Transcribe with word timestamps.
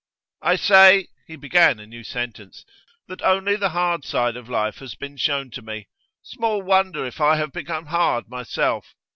I 0.41 0.55
say,' 0.55 1.09
he 1.27 1.35
began 1.35 1.77
a 1.79 1.85
new 1.85 2.03
sentence, 2.03 2.65
'that 3.07 3.21
only 3.21 3.55
the 3.55 3.69
hard 3.69 4.03
side 4.03 4.35
of 4.35 4.49
life 4.49 4.79
has 4.79 4.95
been 4.95 5.15
shown 5.15 5.51
to 5.51 5.61
me; 5.61 5.89
small 6.23 6.63
wonder 6.63 7.05
if 7.05 7.21
I 7.21 7.35
have 7.35 7.51
become 7.53 7.85
hard 7.85 8.27
myself. 8.27 8.95